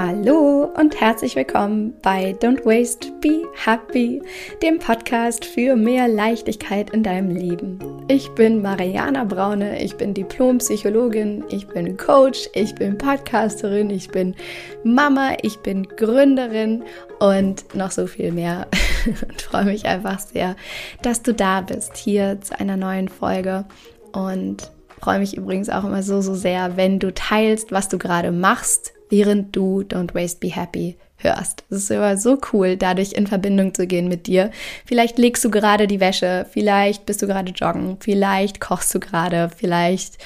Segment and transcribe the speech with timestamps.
[0.00, 4.22] Hallo und herzlich willkommen bei Don't Waste, Be Happy,
[4.62, 7.80] dem Podcast für mehr Leichtigkeit in deinem Leben.
[8.06, 14.36] Ich bin Mariana Braune, ich bin Diplompsychologin, ich bin Coach, ich bin Podcasterin, ich bin
[14.84, 16.84] Mama, ich bin Gründerin
[17.18, 18.68] und noch so viel mehr.
[19.28, 20.54] und freue mich einfach sehr,
[21.02, 23.64] dass du da bist, hier zu einer neuen Folge
[24.12, 24.70] und
[25.00, 28.92] freue mich übrigens auch immer so, so sehr, wenn du teilst, was du gerade machst
[29.10, 31.64] während du Don't Waste Be Happy hörst.
[31.70, 34.50] Es ist immer so cool, dadurch in Verbindung zu gehen mit dir.
[34.86, 39.50] Vielleicht legst du gerade die Wäsche, vielleicht bist du gerade joggen, vielleicht kochst du gerade,
[39.54, 40.18] vielleicht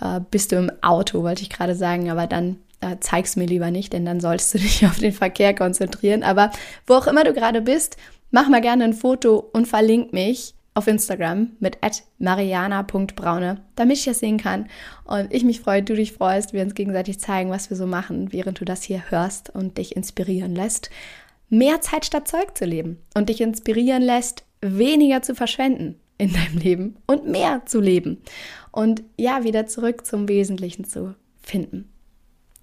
[0.00, 3.70] äh, bist du im Auto, wollte ich gerade sagen, aber dann äh, zeig's mir lieber
[3.70, 6.22] nicht, denn dann solltest du dich auf den Verkehr konzentrieren.
[6.22, 6.50] Aber
[6.86, 7.96] wo auch immer du gerade bist,
[8.30, 11.78] mach mal gerne ein Foto und verlink mich auf Instagram mit
[12.18, 14.68] mariana.braune, damit ich das sehen kann
[15.04, 18.32] und ich mich freue, du dich freust, wir uns gegenseitig zeigen, was wir so machen,
[18.32, 20.90] während du das hier hörst und dich inspirieren lässt,
[21.48, 26.58] mehr Zeit statt Zeug zu leben und dich inspirieren lässt, weniger zu verschwenden in deinem
[26.58, 28.22] Leben und mehr zu leben
[28.70, 31.90] und ja, wieder zurück zum Wesentlichen zu finden.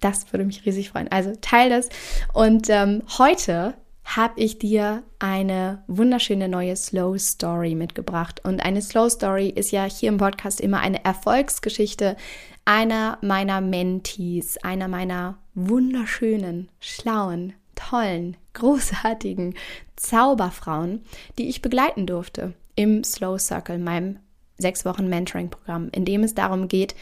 [0.00, 1.08] Das würde mich riesig freuen.
[1.08, 1.88] Also teil das.
[2.32, 8.42] Und ähm, heute habe ich dir eine wunderschöne neue Slow Story mitgebracht.
[8.44, 12.16] Und eine Slow Story ist ja hier im Podcast immer eine Erfolgsgeschichte
[12.64, 19.54] einer meiner Mentees, einer meiner wunderschönen, schlauen, tollen, großartigen
[19.96, 21.02] Zauberfrauen,
[21.38, 24.18] die ich begleiten durfte im Slow Circle, meinem
[24.58, 26.94] sechs Wochen Mentoring-Programm, in dem es darum geht,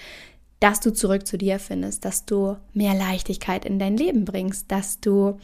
[0.60, 5.00] dass du zurück zu dir findest, dass du mehr Leichtigkeit in dein Leben bringst, dass
[5.00, 5.38] du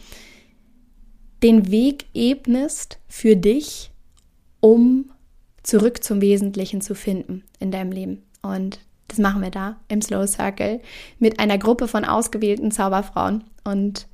[1.42, 3.90] den Weg ebnest für dich,
[4.60, 5.10] um
[5.62, 8.22] zurück zum Wesentlichen zu finden in deinem Leben.
[8.42, 10.80] Und das machen wir da im Slow Circle
[11.18, 13.44] mit einer Gruppe von ausgewählten Zauberfrauen.
[13.64, 14.06] Und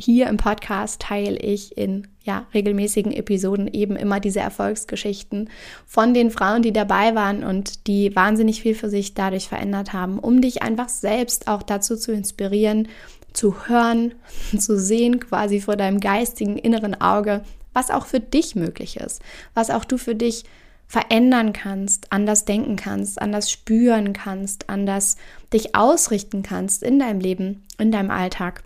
[0.00, 5.50] hier im Podcast teile ich in ja, regelmäßigen Episoden eben immer diese Erfolgsgeschichten
[5.86, 10.18] von den Frauen, die dabei waren und die wahnsinnig viel für sich dadurch verändert haben,
[10.18, 12.86] um dich einfach selbst auch dazu zu inspirieren,
[13.32, 14.14] zu hören,
[14.58, 19.22] zu sehen, quasi vor deinem geistigen inneren Auge, was auch für dich möglich ist,
[19.54, 20.44] was auch du für dich
[20.88, 25.16] verändern kannst, anders denken kannst, anders spüren kannst, anders
[25.52, 28.64] dich ausrichten kannst in deinem Leben, in deinem Alltag.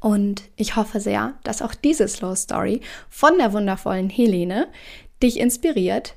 [0.00, 2.80] Und ich hoffe sehr, dass auch diese Slow Story
[3.10, 4.68] von der wundervollen Helene
[5.22, 6.14] dich inspiriert,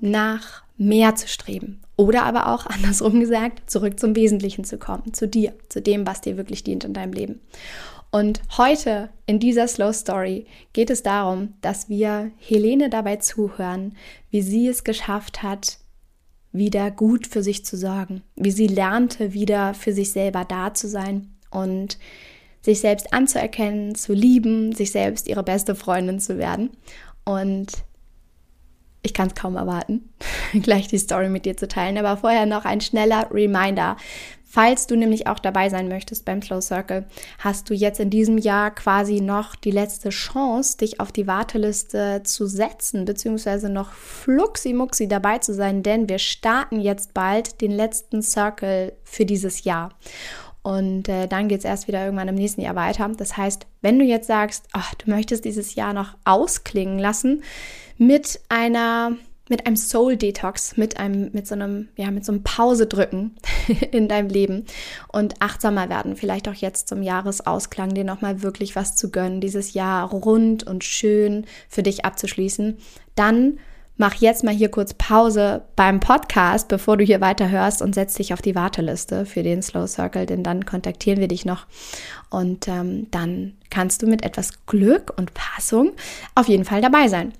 [0.00, 1.80] nach mehr zu streben.
[1.96, 6.20] Oder aber auch andersrum gesagt, zurück zum Wesentlichen zu kommen, zu dir, zu dem, was
[6.20, 7.40] dir wirklich dient in deinem Leben.
[8.10, 13.96] Und heute in dieser Slow Story geht es darum, dass wir Helene dabei zuhören,
[14.30, 15.78] wie sie es geschafft hat,
[16.52, 20.86] wieder gut für sich zu sorgen, wie sie lernte, wieder für sich selber da zu
[20.86, 21.98] sein und
[22.62, 26.70] sich selbst anzuerkennen, zu lieben, sich selbst ihre beste Freundin zu werden.
[27.24, 27.72] Und
[29.02, 30.08] ich kann es kaum erwarten,
[30.62, 31.98] gleich die Story mit dir zu teilen.
[31.98, 33.96] Aber vorher noch ein schneller Reminder.
[34.54, 37.06] Falls du nämlich auch dabei sein möchtest beim Slow Circle,
[37.40, 42.22] hast du jetzt in diesem Jahr quasi noch die letzte Chance, dich auf die Warteliste
[42.22, 48.22] zu setzen, beziehungsweise noch fluximuxi dabei zu sein, denn wir starten jetzt bald den letzten
[48.22, 49.90] Circle für dieses Jahr.
[50.62, 53.10] Und äh, dann geht es erst wieder irgendwann im nächsten Jahr weiter.
[53.18, 57.42] Das heißt, wenn du jetzt sagst, ach, du möchtest dieses Jahr noch ausklingen lassen,
[57.98, 59.16] mit einer
[59.48, 63.36] mit einem Soul Detox, mit einem mit so einem ja, mit so einem Pause drücken
[63.90, 64.64] in deinem Leben
[65.12, 69.40] und achtsamer werden, vielleicht auch jetzt zum Jahresausklang dir noch mal wirklich was zu gönnen,
[69.40, 72.78] dieses Jahr rund und schön für dich abzuschließen,
[73.14, 73.58] dann
[73.96, 78.32] mach jetzt mal hier kurz Pause beim Podcast, bevor du hier weiterhörst und setz dich
[78.32, 81.66] auf die Warteliste für den Slow Circle, denn dann kontaktieren wir dich noch.
[82.30, 85.92] Und ähm, dann kannst du mit etwas Glück und Passung
[86.34, 87.32] auf jeden Fall dabei sein.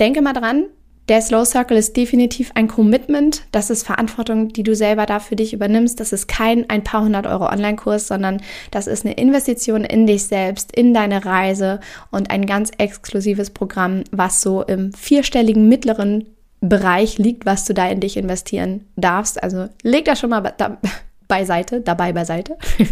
[0.00, 0.64] Denke mal dran,
[1.08, 3.42] der Slow Circle ist definitiv ein Commitment.
[3.52, 6.00] Das ist Verantwortung, die du selber da für dich übernimmst.
[6.00, 8.40] Das ist kein ein paar hundert Euro Online-Kurs, sondern
[8.70, 11.80] das ist eine Investition in dich selbst, in deine Reise
[12.10, 16.26] und ein ganz exklusives Programm, was so im vierstelligen mittleren
[16.62, 19.42] Bereich liegt, was du da in dich investieren darfst.
[19.42, 20.78] Also leg das schon mal da,
[21.28, 22.56] beiseite, dabei beiseite.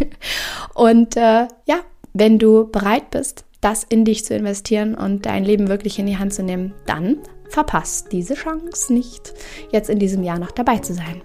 [0.75, 1.79] und äh, ja,
[2.13, 6.17] wenn du bereit bist, das in dich zu investieren und dein Leben wirklich in die
[6.17, 7.17] Hand zu nehmen, dann
[7.53, 9.31] verpasst diese Chance nicht,
[9.71, 11.21] jetzt in diesem Jahr noch dabei zu sein.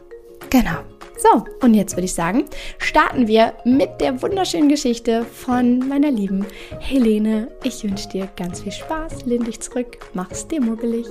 [0.51, 0.79] Genau.
[1.17, 2.45] So, und jetzt würde ich sagen,
[2.79, 6.47] starten wir mit der wunderschönen Geschichte von meiner lieben
[6.79, 7.49] Helene.
[7.65, 11.07] Ich wünsche dir ganz viel Spaß, lehn dich zurück, mach's dir muggelig.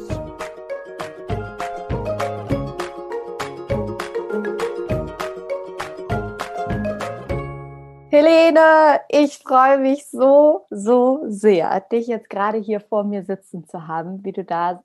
[8.11, 13.87] Helene, ich freue mich so, so sehr, dich jetzt gerade hier vor mir sitzen zu
[13.87, 14.83] haben, wie du da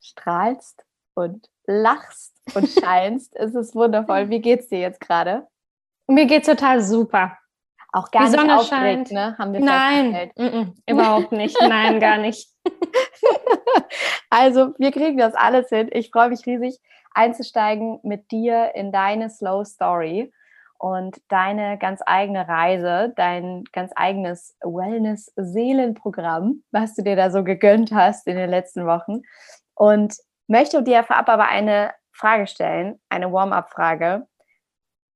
[0.00, 0.84] strahlst
[1.14, 3.36] und lachst und scheinst.
[3.36, 4.30] es ist wundervoll.
[4.30, 5.46] Wie geht's dir jetzt gerade?
[6.06, 7.36] Mir geht's total super.
[7.92, 9.12] Auch gar Die nicht Sonne aufgeregt, scheint.
[9.12, 9.36] ne?
[9.38, 11.56] Haben wir Nein, mm -mm, überhaupt nicht.
[11.60, 12.48] Nein, gar nicht.
[14.30, 15.88] Also, wir kriegen das alles hin.
[15.92, 16.78] Ich freue mich riesig,
[17.14, 20.30] einzusteigen mit dir in deine Slow Story
[20.78, 27.90] und deine ganz eigene Reise, dein ganz eigenes Wellness-Seelenprogramm, was du dir da so gegönnt
[27.92, 29.22] hast in den letzten Wochen.
[29.78, 34.26] Und möchte dir vorab aber eine Frage stellen, eine Warm-up-Frage.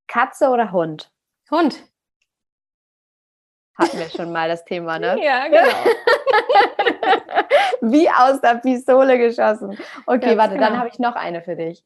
[0.06, 1.11] Katze oder Hund?
[1.50, 1.82] Hund.
[3.76, 5.19] Hatten wir schon mal das Thema, ne?
[5.23, 5.67] Ja, genau.
[7.93, 9.76] Wie aus der Pistole geschossen.
[10.06, 10.79] Okay, Ganz warte, dann genau.
[10.79, 11.85] habe ich noch eine für dich.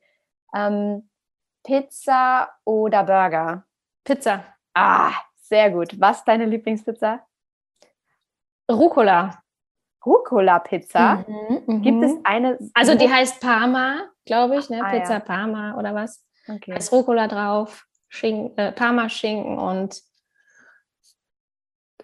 [0.54, 1.08] Ähm,
[1.64, 3.64] Pizza oder Burger?
[4.04, 4.44] Pizza.
[4.74, 5.98] Ah, sehr gut.
[5.98, 7.26] Was ist deine Lieblingspizza?
[8.70, 9.42] Rucola.
[10.06, 11.24] Rucola-Pizza.
[11.26, 12.02] Mhm, Gibt mhm.
[12.02, 12.58] es eine?
[12.74, 14.80] Also die heißt Parma, glaube ich, ne?
[14.82, 15.20] Ah, Pizza ja.
[15.20, 16.24] Parma oder was?
[16.48, 16.70] Okay.
[16.70, 20.00] Da ist Rucola drauf, Schinken, äh, Parma-Schinken und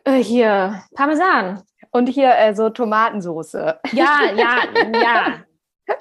[0.05, 1.63] äh, hier Parmesan.
[1.91, 3.81] Und hier äh, so Tomatensoße.
[3.93, 4.57] Ja, ja,
[4.95, 5.27] ja.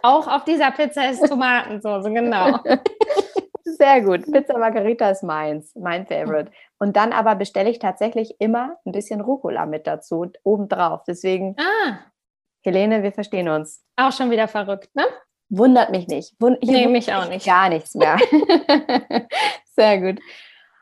[0.02, 2.60] Auch auf dieser Pizza ist Tomatensauce, genau.
[3.78, 4.32] Sehr gut.
[4.32, 6.52] Pizza Margarita ist meins, mein Favorite.
[6.80, 11.04] Und dann aber bestelle ich tatsächlich immer ein bisschen Rucola mit dazu, obendrauf.
[11.08, 12.00] Deswegen, Ah,
[12.64, 13.84] Helene, wir verstehen uns.
[13.96, 15.04] auch schon wieder verrückt, ne?
[15.50, 16.34] Wundert mich nicht.
[16.40, 17.46] Wund hier Nee, mich auch nicht.
[17.46, 18.18] Gar nichts mehr.
[19.76, 20.20] Sehr gut.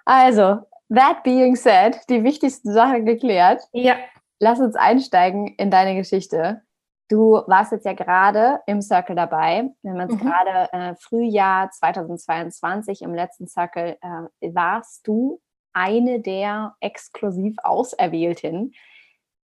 [0.06, 0.60] Also,
[0.94, 3.62] that being said, die wichtigsten Sachen geklärt.
[3.74, 3.96] Ja.
[4.40, 6.62] Lass uns einsteigen in deine Geschichte.
[7.10, 9.72] Du warst jetzt ja gerade im Circle dabei.
[9.82, 10.30] Wir haben jetzt Mhm.
[10.30, 15.42] gerade äh, Frühjahr 2022 im letzten Circle äh, warst du
[15.74, 18.74] eine der exklusiv Auserwählten.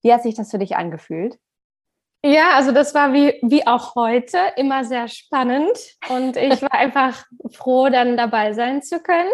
[0.02, 1.38] Wie hat sich das für dich angefühlt?
[2.24, 7.24] Ja, also das war wie, wie auch heute immer sehr spannend und ich war einfach
[7.52, 9.30] froh, dann dabei sein zu können.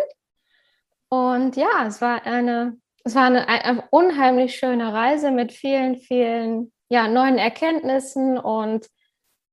[1.10, 6.72] Und ja, es war eine, es war eine, eine unheimlich schöne Reise mit vielen, vielen
[6.88, 8.88] ja, neuen Erkenntnissen und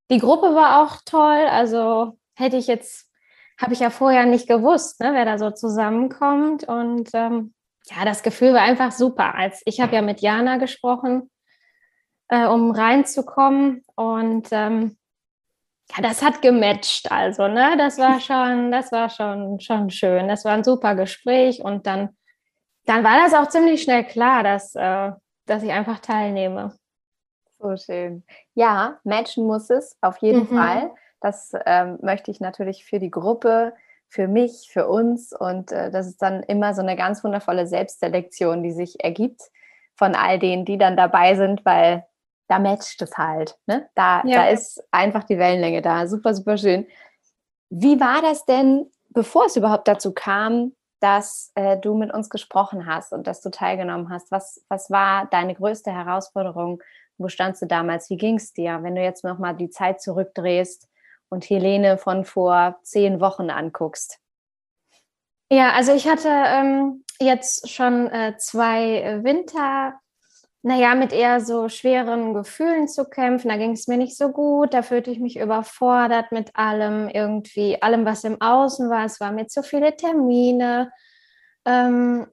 [0.10, 1.48] die Gruppe war auch toll.
[1.50, 3.12] Also hätte ich jetzt,
[3.60, 6.64] habe ich ja vorher nicht gewusst, ne, wer da so zusammenkommt.
[6.66, 7.54] Und ähm,
[7.86, 9.36] ja, das Gefühl war einfach super.
[9.36, 11.30] Als ich habe ja mit Jana gesprochen
[12.30, 13.84] äh, um reinzukommen.
[13.96, 14.98] Und ähm,
[15.96, 17.76] ja, das hat gematcht, also, ne?
[17.78, 20.28] Das war schon, das war schon, schon schön.
[20.28, 22.10] Das war ein super Gespräch und dann,
[22.86, 25.12] dann war das auch ziemlich schnell klar, dass, äh,
[25.46, 26.76] dass ich einfach teilnehme.
[27.66, 28.24] So schön.
[28.54, 30.56] Ja, matchen muss es auf jeden Mhm.
[30.56, 30.92] Fall.
[31.22, 33.74] Das ähm, möchte ich natürlich für die Gruppe,
[34.08, 35.34] für mich, für uns.
[35.34, 39.42] Und äh, das ist dann immer so eine ganz wundervolle Selbstselektion, die sich ergibt
[39.96, 42.06] von all denen, die dann dabei sind, weil
[42.48, 43.58] da matcht es halt.
[43.66, 43.90] Ne?
[43.96, 44.44] Da, Ja.
[44.44, 46.06] da ist einfach die Wellenlänge da.
[46.06, 46.86] Super, super schön.
[47.72, 52.86] Wie war das denn, bevor es überhaupt dazu kam, dass äh, du mit uns gesprochen
[52.86, 54.30] hast und dass du teilgenommen hast?
[54.32, 56.84] Was, was war deine größte Herausforderung?
[57.18, 58.10] Wo standst du damals?
[58.10, 60.90] Wie ging es dir, wenn du jetzt nochmal die Zeit zurückdrehst
[61.30, 64.20] und Helene von vor zehn Wochen anguckst?
[65.50, 70.00] Ja, also ich hatte ähm, jetzt schon äh, zwei Winter,
[70.64, 73.50] naja, mit eher so schweren Gefühlen zu kämpfen.
[73.50, 77.80] Da ging es mir nicht so gut, da fühlte ich mich überfordert mit allem, irgendwie,
[77.84, 79.06] allem, was im Außen war.
[79.06, 80.92] Es waren mir zu viele Termine.
[81.66, 82.26] Ähm,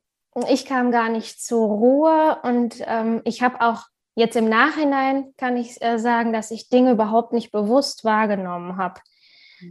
[0.49, 3.83] ich kam gar nicht zur Ruhe und ähm, ich habe auch
[4.15, 9.01] jetzt im Nachhinein, kann ich äh, sagen, dass ich Dinge überhaupt nicht bewusst wahrgenommen habe.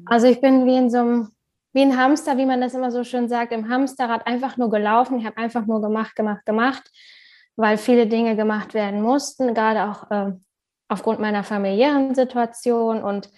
[0.06, 1.32] Also ich bin wie in so einem
[1.74, 5.20] wie ein Hamster, wie man das immer so schön sagt, im Hamsterrad einfach nur gelaufen.
[5.20, 6.84] Ich habe einfach nur gemacht, gemacht, gemacht,
[7.56, 10.34] weil viele Dinge gemacht werden mussten, gerade auch äh,
[10.90, 13.02] aufgrund meiner familiären Situation.
[13.02, 13.30] Und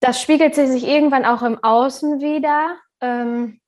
[0.00, 3.60] das spiegelt sich irgendwann auch im Außen wieder, ähm,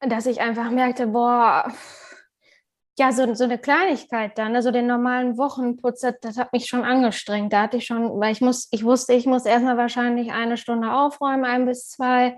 [0.00, 1.72] dass ich einfach merkte, boah,
[3.00, 7.50] ja, so, so eine Kleinigkeit dann, also den normalen Wochenputz, das, hat mich schon angestrengt.
[7.50, 10.92] Da hatte ich schon, weil ich muss, ich wusste, ich muss erstmal wahrscheinlich eine Stunde
[10.92, 12.36] aufräumen, ein bis zwei.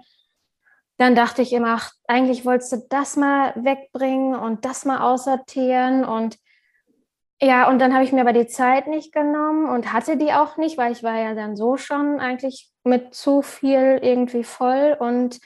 [0.99, 6.05] Dann dachte ich immer, ach, eigentlich wolltest du das mal wegbringen und das mal aussortieren
[6.05, 6.39] und
[7.41, 10.59] ja, und dann habe ich mir aber die Zeit nicht genommen und hatte die auch
[10.59, 15.41] nicht, weil ich war ja dann so schon eigentlich mit zu viel irgendwie voll und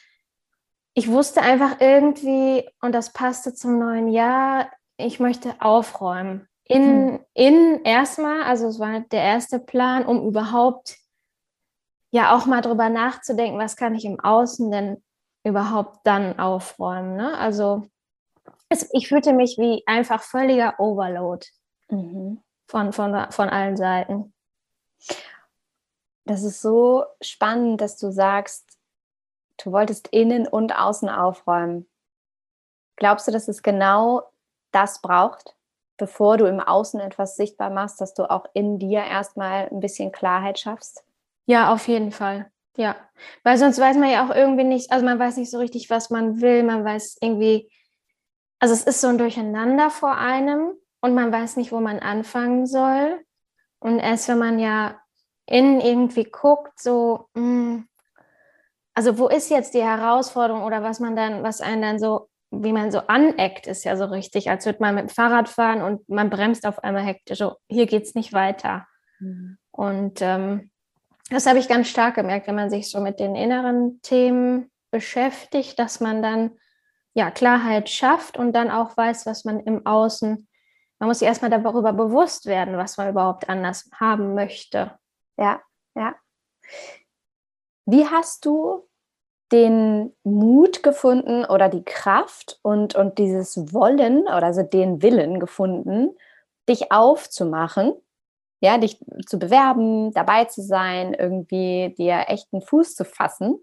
[0.93, 6.49] ich wusste einfach irgendwie, und das passte zum neuen Jahr, ich möchte aufräumen.
[6.65, 7.25] In, Hm.
[7.35, 10.99] in erstmal, also es war der erste Plan, um überhaupt
[12.11, 15.03] ja auch mal drüber nachzudenken, was kann ich im Außen denn
[15.45, 17.17] überhaupt dann aufräumen.
[17.17, 17.37] Ne?
[17.39, 17.89] Also
[18.69, 21.47] es, ich fühlte mich wie einfach völliger Overload
[21.89, 22.43] mhm.
[22.67, 24.33] von, von, von allen Seiten.
[26.25, 28.77] Das ist so spannend, dass du sagst,
[29.63, 31.89] du wolltest innen und außen aufräumen.
[32.97, 34.23] Glaubst du, dass es genau
[34.77, 35.57] das braucht,
[35.97, 40.13] bevor du im Außen etwas sichtbar machst, dass du auch in dir erstmal ein bisschen
[40.13, 41.03] Klarheit schaffst?
[41.47, 42.51] Ja, auf jeden Fall.
[42.77, 42.95] Ja,
[43.43, 46.11] weil sonst weiß man ja auch irgendwie nicht, also man weiß nicht so richtig, was
[46.11, 47.71] man will, man weiß irgendwie,
[48.59, 52.67] also es ist so ein Durcheinander vor einem und man weiß nicht, wo man anfangen
[52.67, 53.25] soll.
[53.79, 55.01] Und erst wenn man ja
[55.47, 57.89] innen irgendwie guckt, so, mh, hm,
[58.95, 62.29] also wo ist jetzt die Herausforderung oder was man dann, was einen dann so,
[62.63, 65.83] wie man so aneckt, ist ja so richtig, als würde man mit dem Fahrrad fahren
[65.83, 68.87] und man bremst auf einmal hektisch, so, hier geht es nicht weiter.
[69.19, 69.59] Mhm.
[69.71, 70.71] Und ähm,
[71.31, 75.79] das habe ich ganz stark gemerkt, wenn man sich so mit den inneren Themen beschäftigt,
[75.79, 76.53] dass man dann
[77.15, 80.47] ja Klarheit schafft und dann auch weiß, was man im Außen,
[80.99, 84.99] man muss sich erstmal darüber bewusst werden, was man überhaupt anders haben möchte.
[85.37, 85.61] Ja,
[85.95, 86.15] ja.
[87.87, 88.89] Wie hast du
[89.53, 96.17] den Mut gefunden oder die Kraft und, und dieses Wollen oder also den Willen gefunden,
[96.69, 97.95] dich aufzumachen
[98.61, 103.63] ja, dich zu bewerben, dabei zu sein, irgendwie dir echt einen Fuß zu fassen,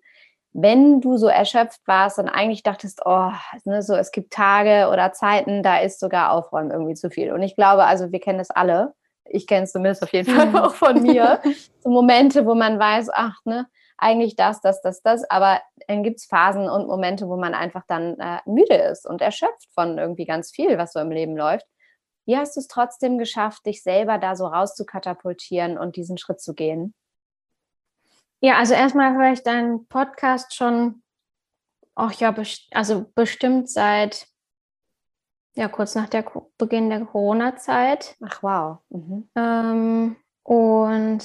[0.51, 3.31] wenn du so erschöpft warst und eigentlich dachtest, oh,
[3.65, 7.33] ne, so es gibt Tage oder Zeiten, da ist sogar Aufräumen irgendwie zu viel.
[7.33, 8.93] Und ich glaube, also wir kennen das alle.
[9.25, 10.55] Ich kenne es zumindest auf jeden Fall mhm.
[10.57, 11.41] auch von mir.
[11.79, 13.65] so Momente, wo man weiß, ach, ne,
[13.97, 15.23] eigentlich das, das, das, das.
[15.29, 19.21] Aber dann gibt es Phasen und Momente, wo man einfach dann äh, müde ist und
[19.21, 21.65] erschöpft von irgendwie ganz viel, was so im Leben läuft.
[22.25, 26.53] Wie hast du es trotzdem geschafft, dich selber da so rauszukatapultieren und diesen Schritt zu
[26.53, 26.93] gehen?
[28.39, 31.01] Ja, also erstmal höre ich deinen Podcast schon,
[31.95, 34.27] auch ja, best also bestimmt seit
[35.55, 36.25] ja kurz nach der
[36.57, 38.15] Beginn der Corona-Zeit.
[38.25, 38.77] Ach wow.
[38.89, 39.29] Mhm.
[39.35, 41.23] Ähm, und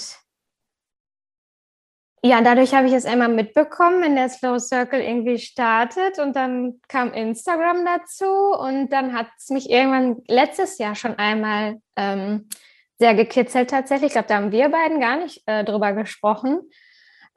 [2.22, 6.80] ja, dadurch habe ich es einmal mitbekommen, wenn der Slow Circle irgendwie startet und dann
[6.88, 12.48] kam Instagram dazu und dann hat es mich irgendwann letztes Jahr schon einmal ähm,
[12.98, 14.08] sehr gekitzelt tatsächlich.
[14.08, 16.60] Ich glaube, da haben wir beiden gar nicht äh, drüber gesprochen.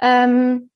[0.02, 0.72] Ähm,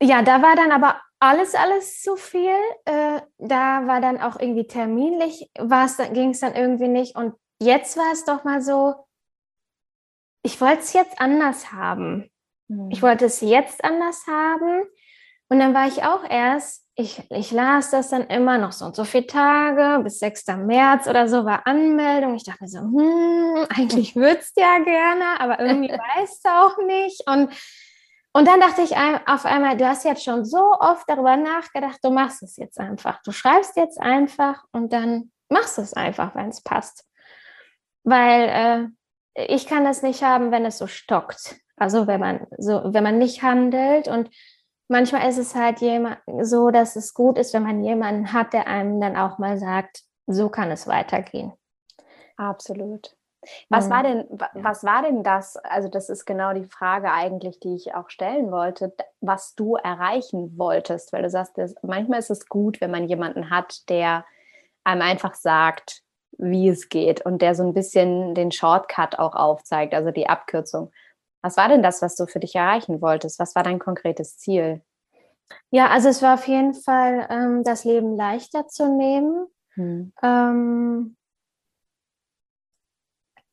[0.00, 2.56] ja, da war dann aber alles, alles zu viel.
[2.84, 5.50] Äh, da war dann auch irgendwie terminlich,
[6.12, 7.16] ging es dann irgendwie nicht.
[7.16, 8.94] Und jetzt war es doch mal so,
[10.42, 12.30] ich wollte es jetzt anders haben.
[12.68, 12.90] Mhm.
[12.90, 14.82] Ich wollte es jetzt anders haben.
[15.48, 18.96] Und dann war ich auch erst, ich, ich las das dann immer noch so und
[18.96, 20.46] so viele Tage, bis 6.
[20.58, 22.34] März oder so war Anmeldung.
[22.34, 26.78] Ich dachte mir so, hm, eigentlich würdest du ja gerne, aber irgendwie weißt du auch
[26.86, 27.22] nicht.
[27.28, 27.52] Und,
[28.32, 32.10] und dann dachte ich auf einmal, du hast jetzt schon so oft darüber nachgedacht, du
[32.10, 33.20] machst es jetzt einfach.
[33.22, 37.06] Du schreibst jetzt einfach und dann machst du es einfach, wenn es passt.
[38.04, 38.88] Weil äh,
[39.34, 41.56] ich kann das nicht haben, wenn es so stockt.
[41.76, 44.30] Also wenn man so, wenn man nicht handelt und
[44.88, 48.66] manchmal ist es halt jemand so, dass es gut ist, wenn man jemanden hat, der
[48.66, 51.52] einem dann auch mal sagt, so kann es weitergehen.
[52.36, 53.16] Absolut.
[53.68, 54.24] Was war denn,
[54.54, 55.56] was war denn das?
[55.56, 60.56] Also, das ist genau die Frage eigentlich, die ich auch stellen wollte, was du erreichen
[60.56, 64.24] wolltest, weil du sagst, manchmal ist es gut, wenn man jemanden hat, der
[64.84, 66.02] einem einfach sagt,
[66.38, 70.90] wie es geht und der so ein bisschen den Shortcut auch aufzeigt, also die Abkürzung.
[71.42, 73.38] Was war denn das, was du für dich erreichen wolltest?
[73.38, 74.82] Was war dein konkretes Ziel?
[75.70, 79.46] Ja, also es war auf jeden Fall, ähm, das Leben leichter zu nehmen.
[79.74, 80.12] Hm.
[80.22, 81.16] Ähm,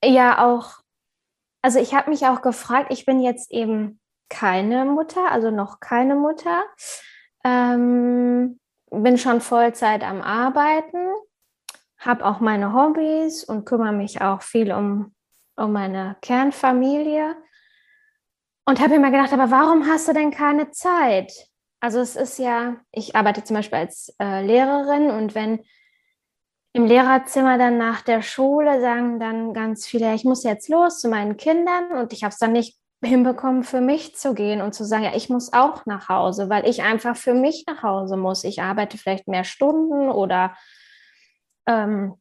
[0.03, 0.81] ja, auch,
[1.61, 6.15] also ich habe mich auch gefragt, ich bin jetzt eben keine Mutter, also noch keine
[6.15, 6.63] Mutter.
[7.43, 8.59] Ähm,
[8.91, 11.09] bin schon Vollzeit am Arbeiten
[11.99, 15.13] habe auch meine Hobbys und kümmere mich auch viel um,
[15.55, 17.35] um meine Kernfamilie.
[18.65, 21.31] Und habe mir gedacht, aber warum hast du denn keine Zeit?
[21.81, 25.63] Also es ist ja, ich arbeite zum Beispiel als äh, Lehrerin und wenn
[26.73, 31.09] im Lehrerzimmer dann nach der Schule sagen dann ganz viele, ich muss jetzt los zu
[31.09, 34.83] meinen Kindern und ich habe es dann nicht hinbekommen, für mich zu gehen und zu
[34.83, 38.43] sagen, ja, ich muss auch nach Hause, weil ich einfach für mich nach Hause muss.
[38.43, 40.53] Ich arbeite vielleicht mehr Stunden oder
[41.69, 42.15] ähm,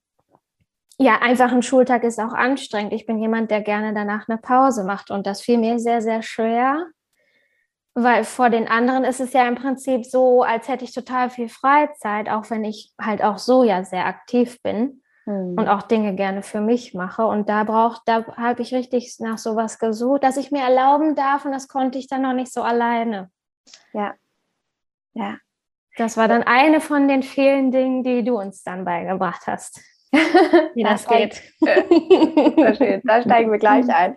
[0.99, 2.93] ja, einfach ein Schultag ist auch anstrengend.
[2.93, 6.23] Ich bin jemand, der gerne danach eine Pause macht und das fiel mir sehr, sehr
[6.23, 6.87] schwer,
[7.95, 11.49] weil vor den anderen ist es ja im Prinzip so, als hätte ich total viel
[11.49, 15.55] Freizeit, auch wenn ich halt auch so ja sehr aktiv bin hm.
[15.57, 17.27] und auch Dinge gerne für mich mache.
[17.27, 21.45] Und da braucht, da habe ich richtig nach sowas gesucht, dass ich mir erlauben darf
[21.45, 23.31] und das konnte ich dann noch nicht so alleine.
[23.93, 24.15] Ja,
[25.15, 25.37] ja.
[25.99, 29.81] Das war dann eine von den vielen Dingen, die du uns dann beigebracht hast.
[30.75, 31.43] Wie das, das geht.
[32.55, 33.03] Verstehe.
[33.05, 34.17] Da steigen wir gleich ein.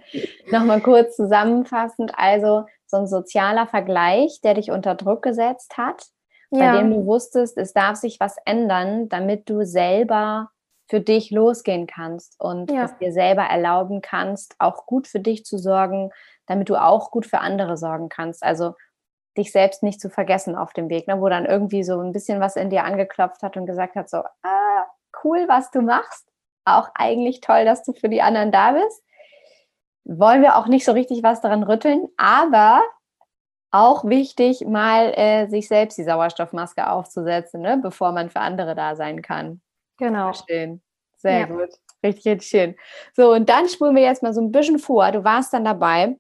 [0.52, 2.14] Nochmal kurz zusammenfassend.
[2.16, 6.06] Also so ein sozialer Vergleich, der dich unter Druck gesetzt hat,
[6.52, 6.72] ja.
[6.72, 10.50] bei dem du wusstest, es darf sich was ändern, damit du selber
[10.88, 12.84] für dich losgehen kannst und ja.
[12.84, 16.12] es dir selber erlauben kannst, auch gut für dich zu sorgen,
[16.46, 18.44] damit du auch gut für andere sorgen kannst.
[18.44, 18.76] Also
[19.38, 21.22] dich selbst nicht zu vergessen auf dem Weg, ne?
[21.22, 24.18] wo dann irgendwie so ein bisschen was in dir angeklopft hat und gesagt hat, so,
[24.44, 24.86] ah,
[25.24, 26.28] cool, was du machst.
[26.66, 29.04] Auch eigentlich toll, dass du für die anderen da bist.
[30.04, 32.82] Wollen wir auch nicht so richtig was daran rütteln, aber
[33.72, 37.80] auch wichtig, mal äh, sich selbst die Sauerstoffmaske aufzusetzen, ne?
[37.82, 39.62] bevor man für andere da sein kann.
[39.98, 40.34] Genau.
[40.34, 40.82] Verstehen.
[41.18, 41.46] Sehr ja.
[41.46, 41.70] gut.
[42.04, 42.76] Richtig, richtig schön.
[43.14, 45.12] So, und dann spulen wir jetzt mal so ein bisschen vor.
[45.12, 46.18] Du warst dann dabei.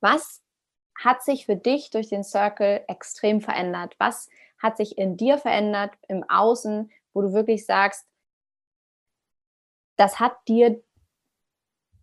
[0.00, 0.42] Was
[0.98, 3.94] hat sich für dich durch den Circle extrem verändert?
[3.98, 8.06] Was hat sich in dir verändert, im Außen, wo du wirklich sagst,
[9.96, 10.82] das hat dir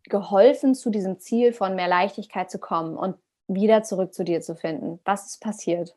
[0.06, 4.56] geholfen, zu diesem Ziel von mehr Leichtigkeit zu kommen und wieder zurück zu dir zu
[4.56, 5.00] finden?
[5.06, 5.96] Was ist passiert?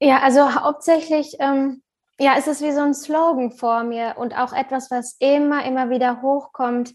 [0.00, 1.82] Ja, also hauptsächlich ähm,
[2.20, 5.88] ja, es ist wie so ein Slogan vor mir und auch etwas, was immer, immer
[5.88, 6.94] wieder hochkommt.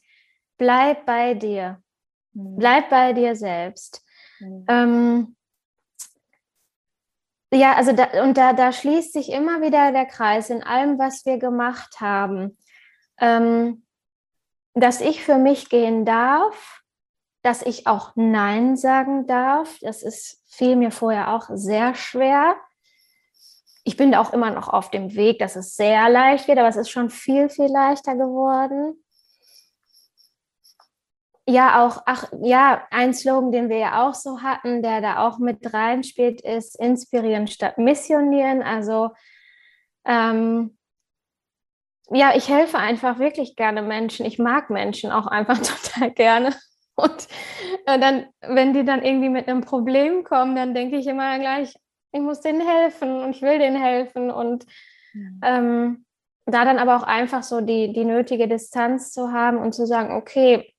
[0.58, 1.82] Bleib bei dir.
[2.34, 2.58] Mhm.
[2.58, 4.04] Bleib bei dir selbst.
[4.44, 4.66] Mhm.
[4.68, 5.36] Ähm,
[7.54, 11.26] ja, also da, und da, da schließt sich immer wieder der Kreis in allem, was
[11.26, 12.58] wir gemacht haben.
[13.20, 13.86] Ähm,
[14.74, 16.82] dass ich für mich gehen darf,
[17.44, 19.78] dass ich auch Nein sagen darf.
[19.82, 22.56] Das ist fiel mir vorher auch sehr schwer
[23.84, 26.70] ich bin da auch immer noch auf dem Weg, dass es sehr leicht wird, aber
[26.70, 29.03] es ist schon viel, viel leichter geworden.
[31.46, 35.40] Ja, auch, ach, ja, ein Slogan, den wir ja auch so hatten, der da auch
[35.40, 38.62] mit reinspielt, ist inspirieren statt missionieren.
[38.62, 39.12] Also,
[40.06, 40.78] ähm,
[42.10, 44.26] ja, ich helfe einfach wirklich gerne Menschen.
[44.26, 45.58] Ich mag Menschen auch einfach
[45.94, 46.54] total gerne.
[46.96, 47.28] Und
[47.88, 51.76] äh, dann, wenn die dann irgendwie mit einem Problem kommen, dann denke ich immer gleich,
[52.12, 54.66] ich muss denen helfen und ich will denen helfen und
[55.14, 55.42] mhm.
[55.44, 56.06] ähm,
[56.46, 60.16] da dann aber auch einfach so die, die nötige Distanz zu haben und zu sagen,
[60.16, 60.73] okay,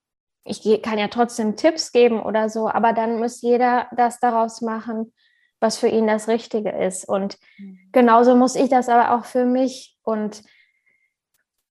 [0.45, 5.13] ich kann ja trotzdem Tipps geben oder so, aber dann muss jeder das daraus machen,
[5.59, 7.09] was für ihn das Richtige ist.
[7.09, 7.79] Und mhm.
[7.93, 9.97] genauso muss ich das aber auch für mich.
[10.03, 10.43] Und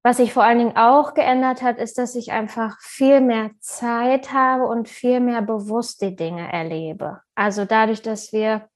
[0.02, 4.34] was sich vor allen Dingen auch geändert hat, ist, dass ich einfach viel mehr Zeit
[4.34, 7.22] habe und viel mehr bewusst die Dinge erlebe.
[7.36, 8.68] Also dadurch, dass wir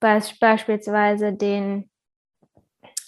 [0.00, 1.91] beispielsweise den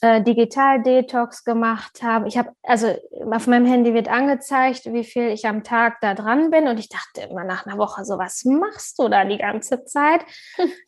[0.04, 2.28] äh, Digital-Detox gemacht habe.
[2.28, 2.88] Ich habe, also
[3.32, 6.68] auf meinem Handy wird angezeigt, wie viel ich am Tag da dran bin.
[6.68, 10.20] Und ich dachte immer nach einer Woche so, was machst du da die ganze Zeit?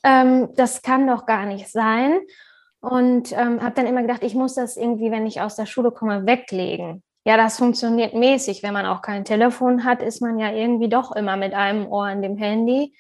[0.05, 2.21] ähm, das kann doch gar nicht sein.
[2.81, 5.93] Und ähm, habe dann immer gedacht, ich muss das irgendwie, wenn ich aus der Schule
[5.93, 7.03] komme, weglegen.
[7.25, 8.63] Ja, das funktioniert mäßig.
[8.63, 12.05] Wenn man auch kein Telefon hat, ist man ja irgendwie doch immer mit einem Ohr
[12.05, 12.95] an dem Handy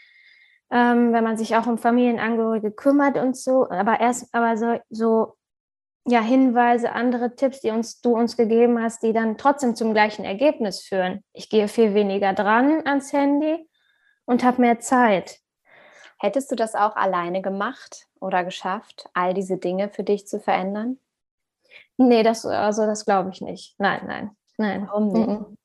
[0.70, 3.68] ähm, wenn man sich auch um Familienangehörige kümmert und so.
[3.68, 5.36] Aber erst, aber so, so
[6.09, 10.25] ja, Hinweise, andere Tipps, die uns, du uns gegeben hast, die dann trotzdem zum gleichen
[10.25, 11.25] Ergebnis führen.
[11.33, 13.69] Ich gehe viel weniger dran ans Handy
[14.25, 15.40] und habe mehr Zeit.
[16.19, 20.99] Hättest du das auch alleine gemacht oder geschafft, all diese Dinge für dich zu verändern?
[21.97, 23.75] Nee, das, also das glaube ich nicht.
[23.79, 24.87] Nein, nein, nein.
[24.87, 25.59] Warum nicht?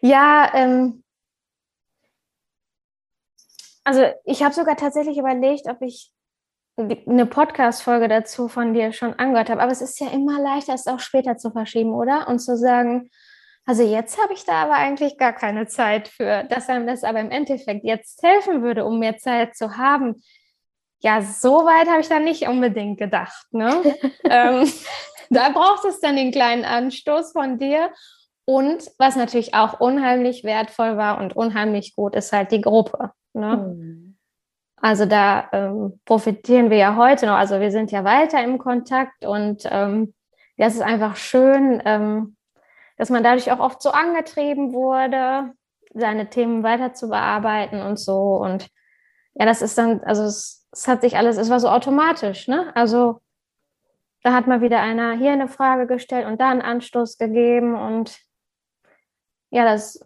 [0.00, 1.02] Ja, ähm,
[3.84, 6.12] also ich habe sogar tatsächlich überlegt, ob ich
[6.78, 9.60] eine Podcast-Folge dazu von dir schon angehört habe.
[9.60, 12.28] Aber es ist ja immer leichter, es auch später zu verschieben, oder?
[12.28, 13.10] Und zu sagen,
[13.66, 17.20] also jetzt habe ich da aber eigentlich gar keine Zeit für, dass einem das aber
[17.20, 20.22] im Endeffekt jetzt helfen würde, um mehr Zeit zu haben.
[21.00, 23.46] Ja, so weit habe ich da nicht unbedingt gedacht.
[23.50, 23.82] Ne?
[24.24, 24.72] ähm,
[25.30, 27.90] da braucht es dann den kleinen Anstoß von dir.
[28.46, 33.10] Und was natürlich auch unheimlich wertvoll war und unheimlich gut, ist halt die Gruppe.
[33.34, 33.56] Ne?
[33.58, 34.07] Mhm.
[34.80, 37.36] Also da ähm, profitieren wir ja heute noch.
[37.36, 40.14] Also wir sind ja weiter im Kontakt und ähm,
[40.56, 42.36] das ist einfach schön, ähm,
[42.96, 45.52] dass man dadurch auch oft so angetrieben wurde,
[45.94, 48.36] seine Themen weiter zu bearbeiten und so.
[48.36, 48.68] Und
[49.34, 52.72] ja, das ist dann, also es, es hat sich alles, es war so automatisch, ne?
[52.74, 53.20] Also
[54.22, 58.18] da hat mal wieder einer hier eine Frage gestellt und da einen Anstoß gegeben und
[59.50, 60.04] ja, das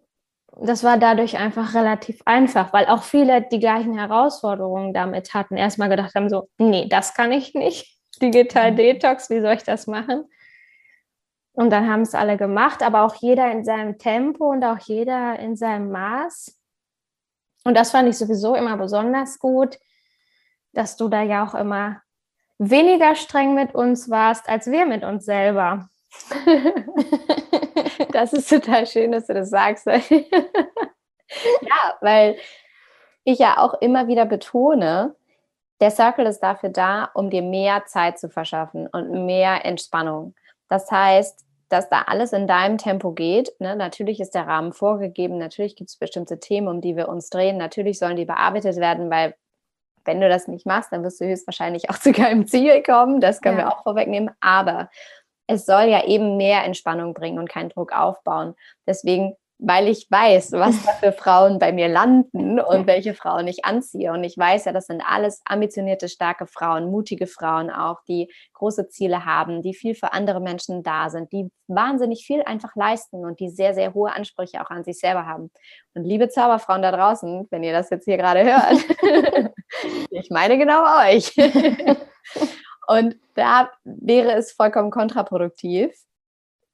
[0.62, 5.56] das war dadurch einfach relativ einfach, weil auch viele die gleichen Herausforderungen damit hatten.
[5.56, 7.98] Erstmal gedacht haben so, nee, das kann ich nicht.
[8.22, 8.76] Digital mhm.
[8.76, 10.24] Detox, wie soll ich das machen?
[11.54, 15.38] Und dann haben es alle gemacht, aber auch jeder in seinem Tempo und auch jeder
[15.38, 16.58] in seinem Maß.
[17.64, 19.78] Und das fand ich sowieso immer besonders gut,
[20.72, 22.00] dass du da ja auch immer
[22.58, 25.88] weniger streng mit uns warst, als wir mit uns selber.
[28.22, 29.86] das ist total schön, dass du das sagst.
[29.86, 29.98] ja,
[32.00, 32.36] weil
[33.24, 35.16] ich ja auch immer wieder betone,
[35.80, 40.34] der Circle ist dafür da, um dir mehr Zeit zu verschaffen und mehr Entspannung.
[40.68, 43.52] Das heißt, dass da alles in deinem Tempo geht.
[43.58, 43.74] Ne?
[43.74, 47.56] Natürlich ist der Rahmen vorgegeben, natürlich gibt es bestimmte Themen, um die wir uns drehen,
[47.56, 49.34] natürlich sollen die bearbeitet werden, weil
[50.04, 53.20] wenn du das nicht machst, dann wirst du höchstwahrscheinlich auch zu keinem Ziel kommen.
[53.20, 53.64] Das können ja.
[53.64, 54.30] wir auch vorwegnehmen.
[54.40, 54.90] Aber
[55.52, 58.54] es soll ja eben mehr Entspannung bringen und keinen Druck aufbauen.
[58.86, 63.64] Deswegen weil ich weiß, was da für Frauen bei mir landen und welche Frauen ich
[63.64, 64.12] anziehe.
[64.12, 68.88] Und ich weiß ja, das sind alles ambitionierte, starke Frauen, mutige Frauen auch, die große
[68.88, 73.38] Ziele haben, die viel für andere Menschen da sind, die wahnsinnig viel einfach leisten und
[73.38, 75.50] die sehr, sehr hohe Ansprüche auch an sich selber haben.
[75.94, 79.52] Und liebe Zauberfrauen da draußen, wenn ihr das jetzt hier gerade hört,
[80.10, 81.32] ich meine genau euch.
[82.92, 85.92] Und da wäre es vollkommen kontraproduktiv,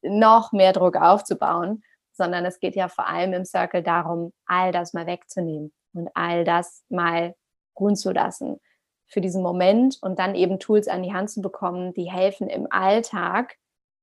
[0.03, 1.83] noch mehr Druck aufzubauen
[2.19, 6.45] sondern es geht ja vor allem im Circle darum, all das mal wegzunehmen und all
[6.45, 7.35] das mal
[7.79, 8.61] ruhen zu lassen
[9.07, 12.67] für diesen Moment und dann eben Tools an die Hand zu bekommen, die helfen im
[12.71, 13.57] Alltag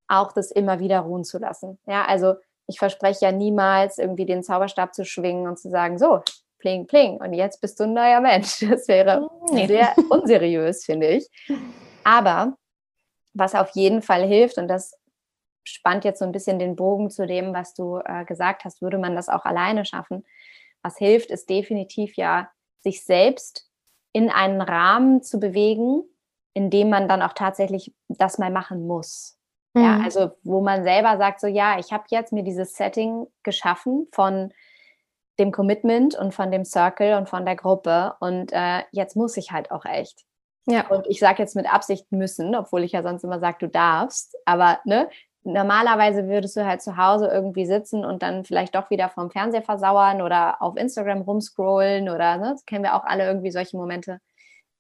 [0.08, 1.78] auch das immer wieder ruhen zu lassen.
[1.86, 2.36] Ja, also
[2.68, 6.24] ich verspreche ja niemals irgendwie den Zauberstab zu schwingen und zu sagen, so,
[6.58, 8.66] pling, pling, und jetzt bist du ein neuer Mensch.
[8.70, 9.68] Das wäre nee.
[9.68, 11.30] sehr unseriös, finde ich.
[12.06, 12.56] Aber
[13.34, 14.98] was auf jeden Fall hilft, und das
[15.66, 19.00] spannt jetzt so ein bisschen den Bogen zu dem, was du äh, gesagt hast, würde
[19.00, 20.24] man das auch alleine schaffen.
[20.84, 22.50] Was hilft, ist definitiv ja,
[22.82, 23.68] sich selbst
[24.14, 26.04] in einen Rahmen zu bewegen,
[26.54, 29.38] in dem man dann auch tatsächlich das mal machen muss.
[29.74, 29.84] Mhm.
[29.84, 34.08] Ja, also wo man selber sagt, so ja, ich habe jetzt mir dieses Setting geschaffen
[34.12, 34.54] von
[35.40, 39.52] dem Commitment und von dem Circle und von der Gruppe und äh, jetzt muss ich
[39.52, 40.24] halt auch echt.
[40.68, 40.88] Ja.
[40.88, 44.36] Und ich sage jetzt mit Absicht müssen, obwohl ich ja sonst immer sage, du darfst.
[44.46, 45.10] Aber ne,
[45.44, 49.62] normalerweise würdest du halt zu Hause irgendwie sitzen und dann vielleicht doch wieder vom Fernseher
[49.62, 54.20] versauern oder auf Instagram rumscrollen oder, ne, das kennen wir auch alle irgendwie solche Momente.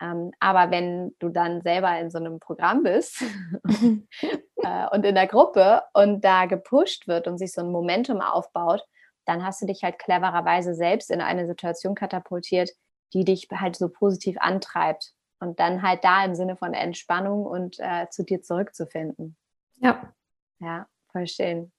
[0.02, 3.24] Ähm, aber wenn du dann selber in so einem Programm bist
[3.64, 8.84] äh, und in der Gruppe und da gepusht wird und sich so ein Momentum aufbaut,
[9.26, 12.72] dann hast du dich halt clevererweise selbst in eine Situation katapultiert,
[13.14, 17.80] die dich halt so positiv antreibt und dann halt da im Sinne von Entspannung und
[17.80, 19.36] äh, zu dir zurückzufinden.
[19.78, 20.14] Ja,
[20.60, 21.72] ja, voll schön.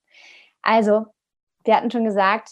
[0.63, 1.07] Also,
[1.65, 2.51] wir hatten schon gesagt,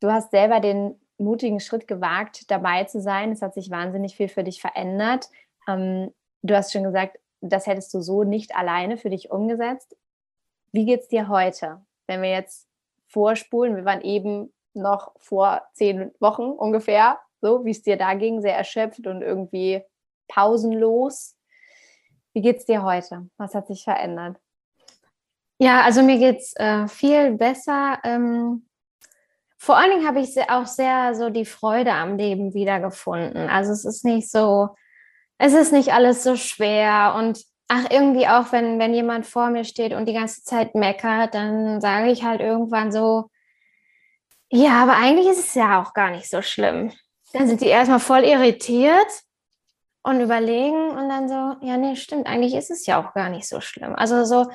[0.00, 3.32] du hast selber den mutigen Schritt gewagt, dabei zu sein.
[3.32, 5.28] Es hat sich wahnsinnig viel für dich verändert.
[5.68, 9.96] Ähm, du hast schon gesagt, das hättest du so nicht alleine für dich umgesetzt.
[10.72, 12.68] Wie geht es dir heute, wenn wir jetzt
[13.08, 13.76] vorspulen?
[13.76, 18.56] Wir waren eben noch vor zehn Wochen ungefähr, so wie es dir da ging, sehr
[18.56, 19.82] erschöpft und irgendwie
[20.28, 21.36] pausenlos.
[22.32, 23.28] Wie geht es dir heute?
[23.38, 24.36] Was hat sich verändert?
[25.58, 27.98] Ja, also mir geht es äh, viel besser.
[28.04, 28.66] Ähm,
[29.56, 33.48] vor allen Dingen habe ich auch sehr so die Freude am Leben wiedergefunden.
[33.48, 34.68] Also es ist nicht so,
[35.38, 39.64] es ist nicht alles so schwer und ach, irgendwie auch, wenn, wenn jemand vor mir
[39.64, 43.30] steht und die ganze Zeit meckert, dann sage ich halt irgendwann so,
[44.50, 46.92] ja, aber eigentlich ist es ja auch gar nicht so schlimm.
[47.32, 49.22] Dann sind die erstmal voll irritiert
[50.06, 53.48] und überlegen und dann so, ja, nee, stimmt, eigentlich ist es ja auch gar nicht
[53.48, 53.94] so schlimm.
[53.96, 54.46] Also so,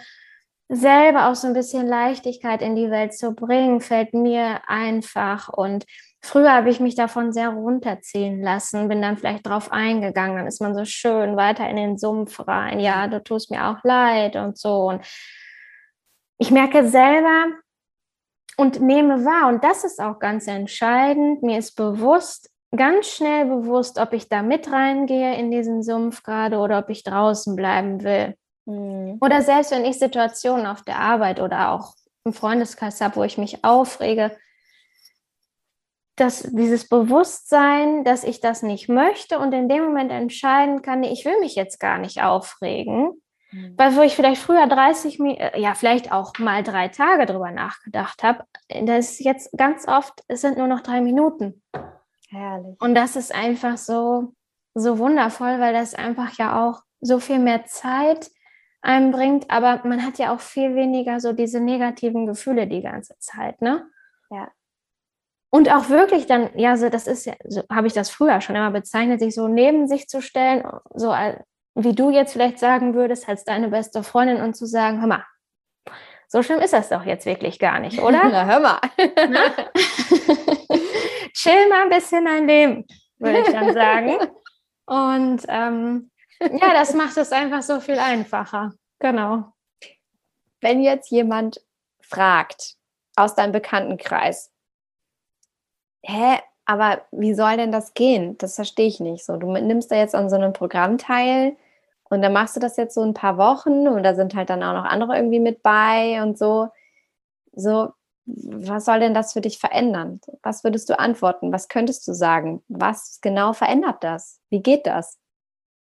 [0.72, 5.50] selber auch so ein bisschen Leichtigkeit in die Welt zu bringen, fällt mir einfach.
[5.50, 5.86] Und
[6.24, 10.62] früher habe ich mich davon sehr runterziehen lassen, bin dann vielleicht drauf eingegangen, dann ist
[10.62, 12.80] man so schön weiter in den Sumpf rein.
[12.80, 14.88] Ja, du tust mir auch leid und so.
[14.88, 15.06] Und
[16.38, 17.48] ich merke selber
[18.56, 24.00] und nehme wahr, und das ist auch ganz entscheidend, mir ist bewusst, ganz schnell bewusst,
[24.00, 28.36] ob ich da mit reingehe in diesen Sumpf gerade oder ob ich draußen bleiben will.
[28.66, 29.18] Mhm.
[29.22, 33.38] Oder selbst wenn ich Situationen auf der Arbeit oder auch im Freundeskreis habe, wo ich
[33.38, 34.36] mich aufrege,
[36.16, 41.26] dass dieses Bewusstsein, dass ich das nicht möchte und in dem Moment entscheiden kann, ich
[41.26, 43.74] will mich jetzt gar nicht aufregen, mhm.
[43.76, 48.24] weil wo ich vielleicht früher 30, äh, ja vielleicht auch mal drei Tage drüber nachgedacht
[48.24, 51.64] habe, das ist jetzt ganz oft, es sind nur noch drei Minuten.
[52.32, 52.80] Herrlich.
[52.80, 54.34] Und das ist einfach so,
[54.74, 58.32] so wundervoll, weil das einfach ja auch so viel mehr Zeit
[58.82, 63.18] einem bringt, aber man hat ja auch viel weniger so diese negativen Gefühle die ganze
[63.20, 63.88] Zeit, ne?
[64.32, 64.50] Ja.
[65.52, 68.56] Und auch wirklich dann, ja, so das ist ja, so habe ich das früher schon
[68.56, 70.64] immer bezeichnet, sich so neben sich zu stellen,
[70.96, 71.14] so
[71.76, 75.26] wie du jetzt vielleicht sagen würdest, als deine beste Freundin und zu sagen, hör mal,
[76.28, 78.22] so schlimm ist das doch jetzt wirklich gar nicht, oder?
[78.32, 78.80] Na, hör mal.
[81.34, 82.86] Chill mal ein bisschen dein Leben,
[83.20, 84.18] würde ich dann sagen.
[84.86, 88.74] Und ähm, Ja, das macht es einfach so viel einfacher.
[89.00, 89.46] Genau.
[90.60, 91.62] Wenn jetzt jemand
[92.02, 92.76] fragt
[93.16, 94.52] aus deinem Bekanntenkreis,
[96.04, 98.38] hä, aber wie soll denn das gehen?
[98.38, 99.26] Das verstehe ich nicht.
[99.26, 101.56] So, du nimmst da jetzt an so einem Programm teil
[102.10, 104.64] und dann machst du das jetzt so ein paar Wochen und da sind halt dann
[104.64, 106.70] auch noch andere irgendwie mit bei und so.
[107.54, 107.94] So,
[108.36, 110.22] was soll denn das für dich verändern?
[110.44, 111.52] Was würdest du antworten?
[111.52, 112.64] Was könntest du sagen?
[112.68, 114.40] Was genau verändert das?
[114.50, 115.20] Wie geht das,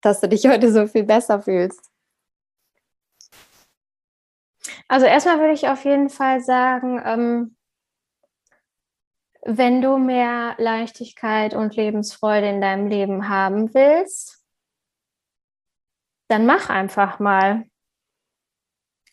[0.00, 1.90] dass du dich heute so viel besser fühlst?
[4.88, 7.56] Also erstmal würde ich auf jeden Fall sagen, ähm,
[9.42, 14.44] wenn du mehr Leichtigkeit und Lebensfreude in deinem Leben haben willst,
[16.28, 17.64] dann mach einfach mal.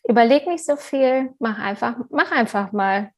[0.08, 3.12] Überleg nicht so viel, mach einfach, mach einfach mal.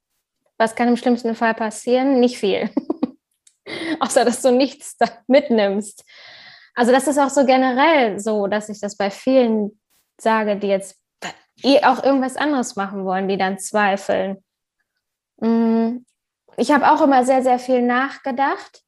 [0.58, 2.20] Was kann im schlimmsten Fall passieren?
[2.20, 2.70] Nicht viel.
[4.00, 6.04] Außer dass du nichts mitnimmst.
[6.74, 9.80] Also das ist auch so generell so, dass ich das bei vielen
[10.20, 10.96] sage, die jetzt
[11.82, 14.44] auch irgendwas anderes machen wollen, die dann zweifeln.
[15.38, 15.98] Mm,
[16.56, 18.84] ich habe auch immer sehr, sehr viel nachgedacht.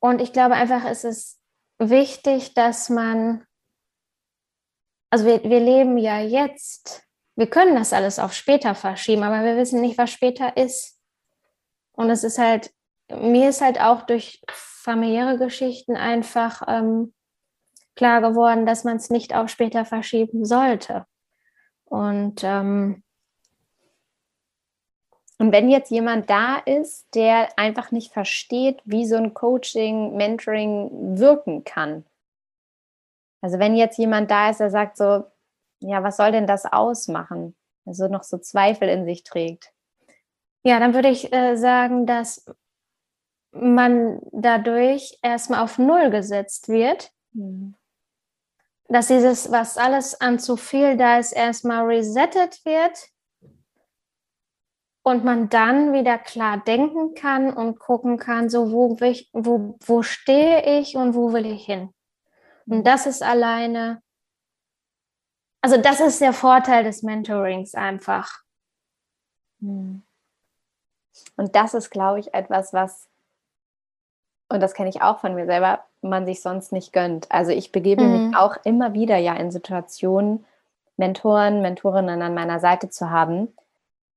[0.00, 1.40] Und ich glaube einfach, es ist
[1.78, 3.46] wichtig, dass man,
[5.10, 7.03] also wir, wir leben ja jetzt,
[7.36, 11.00] wir können das alles auf später verschieben, aber wir wissen nicht, was später ist.
[11.92, 12.72] Und es ist halt,
[13.10, 17.12] mir ist halt auch durch familiäre Geschichten einfach ähm,
[17.96, 21.06] klar geworden, dass man es nicht auf später verschieben sollte.
[21.84, 23.04] Und ähm,
[25.38, 31.18] und wenn jetzt jemand da ist, der einfach nicht versteht, wie so ein Coaching, Mentoring
[31.18, 32.04] wirken kann.
[33.40, 35.24] Also wenn jetzt jemand da ist, der sagt so,
[35.88, 37.54] ja, was soll denn das ausmachen?
[37.86, 39.72] Also noch so Zweifel in sich trägt.
[40.62, 42.46] Ja, dann würde ich äh, sagen, dass
[43.52, 47.12] man dadurch erstmal auf Null gesetzt wird.
[47.32, 47.74] Mhm.
[48.88, 53.08] Dass dieses, was alles an zu viel da ist, erstmal resettet wird
[55.02, 58.96] und man dann wieder klar denken kann und gucken kann, so wo,
[59.32, 61.90] wo, wo stehe ich und wo will ich hin.
[62.66, 62.84] Und mhm.
[62.84, 64.02] das ist alleine,
[65.64, 68.42] also das ist der Vorteil des Mentorings einfach.
[69.60, 70.02] Mhm.
[71.38, 73.08] Und das ist, glaube ich, etwas, was,
[74.50, 77.32] und das kenne ich auch von mir selber, man sich sonst nicht gönnt.
[77.32, 78.26] Also ich begebe mhm.
[78.26, 80.44] mich auch immer wieder ja in Situationen,
[80.98, 83.48] Mentoren, Mentorinnen an meiner Seite zu haben,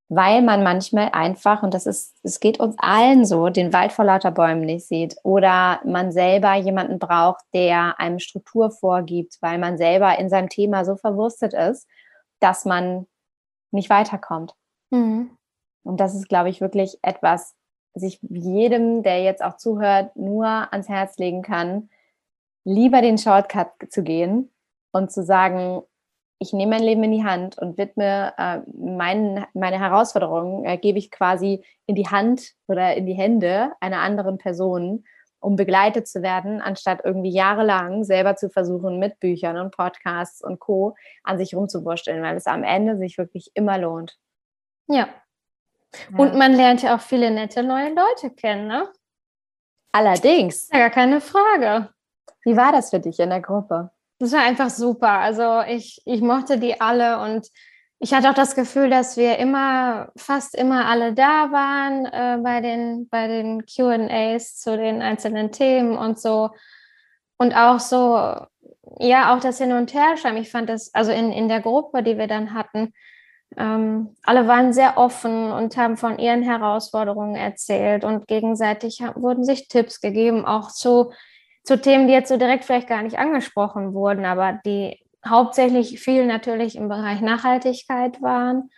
[0.10, 4.06] weil man manchmal einfach, und das ist, es geht uns allen so, den Wald vor
[4.06, 9.78] lauter Bäumen nicht sieht oder man selber jemanden braucht, der einem Struktur vorgibt, weil man
[9.78, 11.88] selber in seinem Thema so verwurstet ist,
[12.40, 13.06] dass man
[13.72, 14.56] nicht weiterkommt.
[14.92, 15.32] Mhm.
[15.84, 17.56] Und das ist, glaube ich, wirklich etwas,
[17.94, 21.90] was ich jedem, der jetzt auch zuhört, nur ans Herz legen kann,
[22.64, 24.52] lieber den Shortcut zu gehen
[24.92, 25.84] und zu sagen,
[26.40, 31.00] ich nehme mein Leben in die Hand und widme äh, mein, meine Herausforderungen, äh, gebe
[31.00, 35.04] ich quasi in die Hand oder in die Hände einer anderen Person,
[35.40, 40.60] um begleitet zu werden, anstatt irgendwie jahrelang selber zu versuchen, mit Büchern und Podcasts und
[40.60, 40.96] Co.
[41.24, 44.18] an sich rumzuwursteln, weil es am Ende sich wirklich immer lohnt.
[44.88, 45.08] Ja.
[46.12, 46.18] ja.
[46.18, 48.92] Und man lernt ja auch viele nette neue Leute kennen, ne?
[49.92, 50.70] Allerdings.
[50.72, 51.90] Ja, gar keine Frage.
[52.44, 53.92] Wie war das für dich in der Gruppe?
[54.20, 55.12] Das war einfach super.
[55.20, 57.48] Also ich, ich mochte die alle und
[58.00, 62.62] ich hatte auch das Gefühl, dass wir immer, fast immer alle da waren äh, bei
[62.62, 66.52] den, bei den QAs zu den einzelnen Themen und so.
[67.38, 68.18] Und auch so,
[69.00, 70.42] ja, auch das Hin- und Herschreiben.
[70.42, 72.94] Ich fand das, also in, in der Gruppe, die wir dann hatten,
[73.56, 79.44] ähm, alle waren sehr offen und haben von ihren Herausforderungen erzählt und gegenseitig haben, wurden
[79.44, 81.12] sich Tipps gegeben, auch zu
[81.68, 86.26] zu Themen, die jetzt so direkt vielleicht gar nicht angesprochen wurden, aber die hauptsächlich viel
[86.26, 88.70] natürlich im Bereich Nachhaltigkeit waren.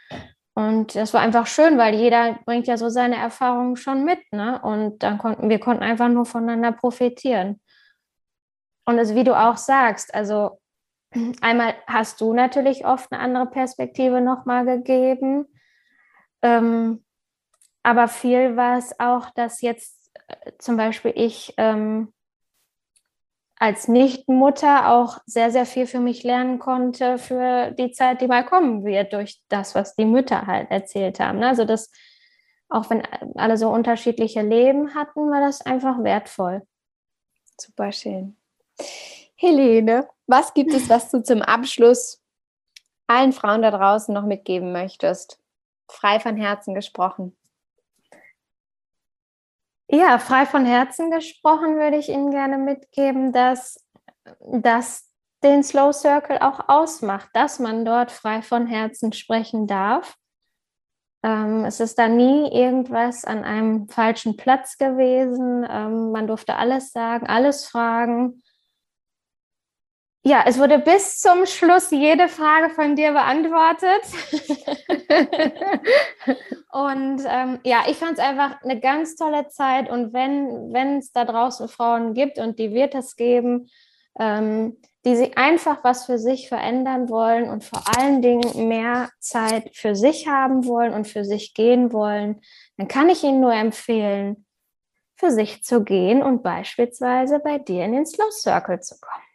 [0.56, 4.60] Und das war einfach schön, weil jeder bringt ja so seine Erfahrungen schon mit, ne?
[4.64, 7.62] Und dann konnten wir konnten einfach nur voneinander profitieren.
[8.86, 10.60] Und es, wie du auch sagst, also
[11.42, 15.46] einmal hast du natürlich oft eine andere Perspektive nochmal gegeben,
[16.42, 17.06] ähm,
[17.84, 22.12] aber viel war es auch, dass jetzt äh, zum Beispiel ich ähm,
[23.60, 28.46] als Nichtmutter auch sehr, sehr viel für mich lernen konnte für die Zeit, die mal
[28.46, 31.44] kommen wird, durch das, was die Mütter halt erzählt haben.
[31.44, 31.92] Also das,
[32.70, 36.66] auch wenn alle so unterschiedliche Leben hatten, war das einfach wertvoll.
[37.60, 38.38] Super schön.
[39.36, 42.22] Helene, was gibt es, was du zum Abschluss
[43.08, 45.38] allen Frauen da draußen noch mitgeben möchtest?
[45.90, 47.36] Frei von Herzen gesprochen.
[49.92, 53.84] Ja, frei von Herzen gesprochen würde ich Ihnen gerne mitgeben, dass
[54.40, 55.10] das
[55.44, 60.16] den Slow Circle auch ausmacht, dass man dort frei von Herzen sprechen darf.
[61.24, 65.66] Ähm, es ist da nie irgendwas an einem falschen Platz gewesen.
[65.68, 68.44] Ähm, man durfte alles sagen, alles fragen.
[70.24, 74.02] Ja, es wurde bis zum Schluss jede Frage von dir beantwortet.
[76.74, 79.90] und ähm, ja, ich fand es einfach eine ganz tolle Zeit.
[79.90, 83.70] Und wenn es da draußen Frauen gibt und die wird es geben,
[84.20, 89.72] ähm, die sich einfach was für sich verändern wollen und vor allen Dingen mehr Zeit
[89.74, 92.42] für sich haben wollen und für sich gehen wollen,
[92.76, 94.46] dann kann ich Ihnen nur empfehlen,
[95.16, 99.29] für sich zu gehen und beispielsweise bei dir in den Slow Circle zu kommen.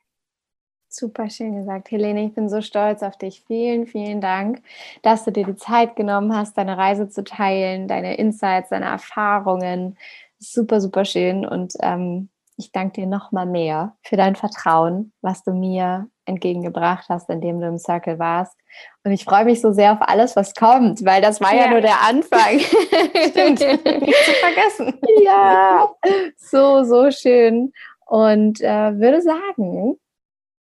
[0.96, 2.26] Super schön gesagt, Helene.
[2.26, 3.42] Ich bin so stolz auf dich.
[3.48, 4.62] Vielen, vielen Dank,
[5.02, 9.98] dass du dir die Zeit genommen hast, deine Reise zu teilen, deine Insights, deine Erfahrungen.
[10.38, 11.44] Super, super schön.
[11.44, 17.28] Und ähm, ich danke dir nochmal mehr für dein Vertrauen, was du mir entgegengebracht hast,
[17.28, 18.56] indem du im Circle warst.
[19.02, 21.70] Und ich freue mich so sehr auf alles, was kommt, weil das war ja, ja
[21.70, 22.60] nur der Anfang.
[22.60, 23.58] Stimmt,
[24.00, 25.00] nicht zu vergessen.
[25.24, 25.90] Ja,
[26.36, 27.72] so, so schön.
[28.06, 29.98] Und äh, würde sagen,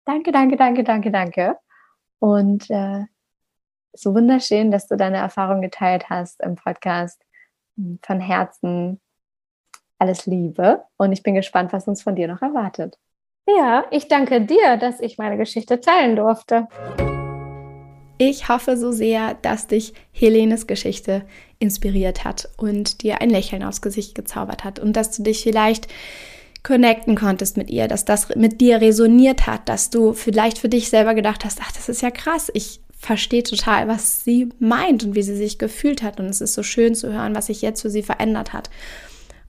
[0.04, 1.58] Danke, danke, danke, danke, danke.
[2.18, 3.04] Und äh,
[3.92, 7.22] so wunderschön, dass du deine Erfahrung geteilt hast im Podcast.
[8.02, 9.00] Von Herzen
[9.98, 12.98] alles Liebe und ich bin gespannt, was uns von dir noch erwartet.
[13.46, 16.68] Ja, ich danke dir, dass ich meine Geschichte teilen durfte.
[18.18, 21.24] Ich hoffe so sehr, dass dich Helenes Geschichte
[21.58, 25.88] inspiriert hat und dir ein Lächeln aufs Gesicht gezaubert hat und dass du dich vielleicht
[26.62, 30.90] connecten konntest mit ihr, dass das mit dir resoniert hat, dass du vielleicht für dich
[30.90, 35.16] selber gedacht hast, ach, das ist ja krass, ich verstehe total, was sie meint und
[35.16, 37.82] wie sie sich gefühlt hat und es ist so schön zu hören, was sich jetzt
[37.82, 38.70] für sie verändert hat.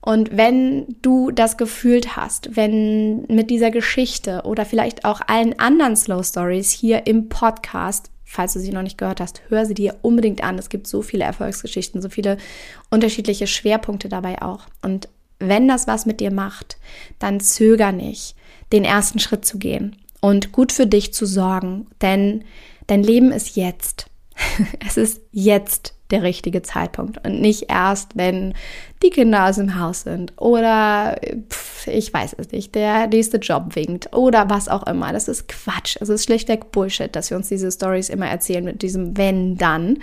[0.00, 5.96] Und wenn du das gefühlt hast, wenn mit dieser Geschichte oder vielleicht auch allen anderen
[5.96, 9.96] Slow Stories hier im Podcast, falls du sie noch nicht gehört hast, hör sie dir
[10.02, 10.58] unbedingt an.
[10.58, 12.36] Es gibt so viele Erfolgsgeschichten, so viele
[12.90, 14.66] unterschiedliche Schwerpunkte dabei auch.
[14.82, 15.08] Und
[15.48, 16.78] wenn das was mit dir macht,
[17.18, 18.36] dann zöger nicht,
[18.72, 22.44] den ersten Schritt zu gehen und gut für dich zu sorgen, denn
[22.86, 24.06] dein Leben ist jetzt.
[24.86, 28.54] es ist jetzt der richtige Zeitpunkt und nicht erst, wenn
[29.02, 33.74] die Kinder aus dem Haus sind oder pf, ich weiß es nicht, der nächste Job
[33.74, 35.12] winkt oder was auch immer.
[35.12, 35.96] Das ist Quatsch.
[36.00, 39.98] Es ist schlichtweg Bullshit, dass wir uns diese Stories immer erzählen mit diesem wenn dann.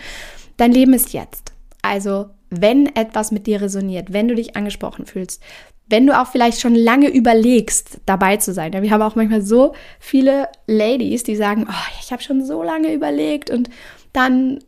[0.58, 1.52] Dein Leben ist jetzt.
[1.82, 5.42] Also wenn etwas mit dir resoniert, wenn du dich angesprochen fühlst,
[5.88, 8.72] wenn du auch vielleicht schon lange überlegst, dabei zu sein.
[8.72, 12.62] Ja, wir haben auch manchmal so viele Ladies, die sagen, oh, ich habe schon so
[12.62, 13.70] lange überlegt und
[14.14, 14.60] dann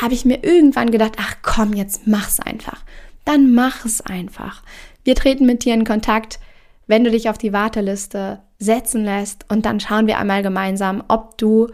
[0.00, 2.84] habe ich mir irgendwann gedacht, ach komm, jetzt mach's einfach.
[3.24, 4.62] Dann mach es einfach.
[5.04, 6.38] Wir treten mit dir in Kontakt,
[6.86, 11.38] wenn du dich auf die Warteliste setzen lässt und dann schauen wir einmal gemeinsam, ob
[11.38, 11.68] du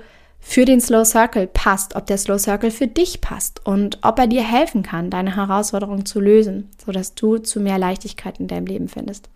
[0.49, 4.29] für den Slow Circle passt, ob der Slow Circle für dich passt und ob er
[4.29, 8.89] dir helfen kann, deine Herausforderung zu lösen, sodass du zu mehr Leichtigkeit in deinem Leben
[8.89, 9.29] findest.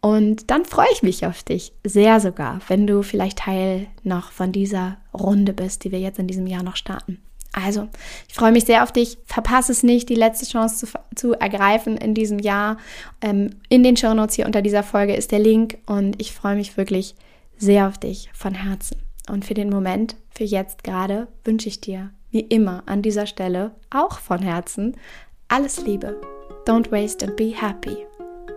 [0.00, 4.50] Und dann freue ich mich auf dich, sehr sogar, wenn du vielleicht Teil noch von
[4.50, 7.18] dieser Runde bist, die wir jetzt in diesem Jahr noch starten.
[7.52, 7.86] Also,
[8.26, 9.18] ich freue mich sehr auf dich.
[9.26, 12.78] Verpasse es nicht, die letzte Chance zu, zu ergreifen in diesem Jahr.
[13.20, 16.56] Ähm, in den Show Notes hier unter dieser Folge ist der Link und ich freue
[16.56, 17.14] mich wirklich
[17.58, 19.07] sehr auf dich von Herzen.
[19.28, 23.72] Und für den Moment, für jetzt gerade, wünsche ich dir, wie immer an dieser Stelle,
[23.90, 24.96] auch von Herzen,
[25.48, 26.20] alles Liebe.
[26.66, 27.96] Don't waste and be happy.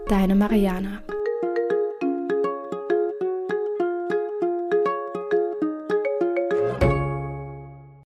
[0.08, 1.02] Deine Mariana.